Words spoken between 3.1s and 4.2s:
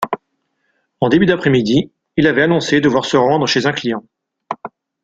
rendre chez un client.